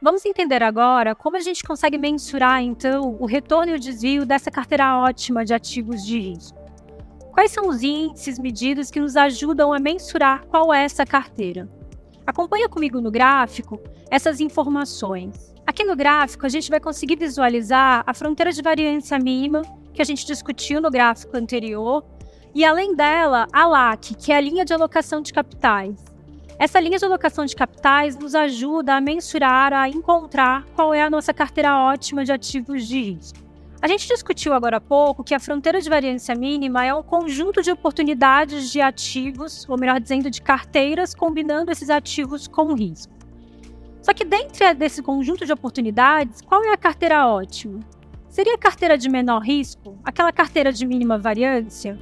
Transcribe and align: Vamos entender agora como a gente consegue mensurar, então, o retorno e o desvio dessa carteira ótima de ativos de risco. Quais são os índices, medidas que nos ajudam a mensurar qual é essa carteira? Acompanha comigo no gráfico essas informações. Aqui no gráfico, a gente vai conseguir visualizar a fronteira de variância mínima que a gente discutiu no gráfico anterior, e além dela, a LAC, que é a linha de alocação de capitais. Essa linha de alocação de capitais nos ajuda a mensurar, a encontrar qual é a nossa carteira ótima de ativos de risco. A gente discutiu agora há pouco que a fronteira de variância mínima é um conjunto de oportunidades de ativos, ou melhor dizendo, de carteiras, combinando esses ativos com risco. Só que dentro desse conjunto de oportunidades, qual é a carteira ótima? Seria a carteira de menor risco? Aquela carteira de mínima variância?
Vamos 0.00 0.26
entender 0.26 0.62
agora 0.62 1.14
como 1.14 1.38
a 1.38 1.40
gente 1.40 1.64
consegue 1.64 1.96
mensurar, 1.96 2.62
então, 2.62 3.16
o 3.18 3.24
retorno 3.24 3.72
e 3.72 3.76
o 3.76 3.80
desvio 3.80 4.26
dessa 4.26 4.50
carteira 4.50 4.98
ótima 4.98 5.42
de 5.42 5.54
ativos 5.54 6.04
de 6.04 6.20
risco. 6.20 6.58
Quais 7.32 7.50
são 7.50 7.68
os 7.68 7.82
índices, 7.82 8.38
medidas 8.38 8.90
que 8.90 9.00
nos 9.00 9.16
ajudam 9.16 9.72
a 9.72 9.78
mensurar 9.78 10.44
qual 10.46 10.72
é 10.72 10.84
essa 10.84 11.06
carteira? 11.06 11.66
Acompanha 12.26 12.68
comigo 12.68 13.00
no 13.00 13.10
gráfico 13.10 13.80
essas 14.10 14.38
informações. 14.38 15.54
Aqui 15.66 15.82
no 15.82 15.96
gráfico, 15.96 16.44
a 16.44 16.48
gente 16.50 16.70
vai 16.70 16.78
conseguir 16.78 17.16
visualizar 17.16 18.04
a 18.06 18.12
fronteira 18.12 18.52
de 18.52 18.60
variância 18.60 19.18
mínima 19.18 19.62
que 19.94 20.02
a 20.02 20.04
gente 20.04 20.26
discutiu 20.26 20.78
no 20.78 20.90
gráfico 20.90 21.36
anterior, 21.38 22.04
e 22.54 22.64
além 22.66 22.94
dela, 22.94 23.46
a 23.50 23.66
LAC, 23.66 24.14
que 24.14 24.30
é 24.30 24.36
a 24.36 24.40
linha 24.40 24.64
de 24.64 24.74
alocação 24.74 25.22
de 25.22 25.32
capitais. 25.32 26.15
Essa 26.58 26.80
linha 26.80 26.98
de 26.98 27.04
alocação 27.04 27.44
de 27.44 27.54
capitais 27.54 28.16
nos 28.16 28.34
ajuda 28.34 28.94
a 28.94 29.00
mensurar, 29.00 29.74
a 29.74 29.90
encontrar 29.90 30.64
qual 30.74 30.94
é 30.94 31.02
a 31.02 31.10
nossa 31.10 31.34
carteira 31.34 31.78
ótima 31.78 32.24
de 32.24 32.32
ativos 32.32 32.88
de 32.88 33.02
risco. 33.02 33.38
A 33.82 33.86
gente 33.86 34.08
discutiu 34.08 34.54
agora 34.54 34.78
há 34.78 34.80
pouco 34.80 35.22
que 35.22 35.34
a 35.34 35.38
fronteira 35.38 35.82
de 35.82 35.90
variância 35.90 36.34
mínima 36.34 36.82
é 36.82 36.94
um 36.94 37.02
conjunto 37.02 37.60
de 37.60 37.70
oportunidades 37.70 38.70
de 38.72 38.80
ativos, 38.80 39.68
ou 39.68 39.78
melhor 39.78 40.00
dizendo, 40.00 40.30
de 40.30 40.40
carteiras, 40.40 41.14
combinando 41.14 41.70
esses 41.70 41.90
ativos 41.90 42.48
com 42.48 42.72
risco. 42.72 43.12
Só 44.00 44.14
que 44.14 44.24
dentro 44.24 44.74
desse 44.74 45.02
conjunto 45.02 45.44
de 45.44 45.52
oportunidades, 45.52 46.40
qual 46.40 46.64
é 46.64 46.72
a 46.72 46.76
carteira 46.76 47.28
ótima? 47.28 47.80
Seria 48.30 48.54
a 48.54 48.58
carteira 48.58 48.96
de 48.96 49.10
menor 49.10 49.40
risco? 49.40 49.98
Aquela 50.02 50.32
carteira 50.32 50.72
de 50.72 50.86
mínima 50.86 51.18
variância? 51.18 51.98